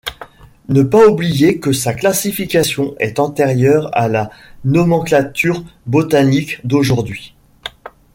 Ne 0.67 0.81
pas 0.81 1.05
oublier 1.05 1.59
que 1.59 1.71
sa 1.73 1.93
classification 1.93 2.95
est 2.97 3.19
antérieure 3.19 3.87
à 3.93 4.07
la 4.07 4.31
nomenclature 4.65 5.63
botanique 5.85 6.59
d'aujourd'hui. 6.65 7.35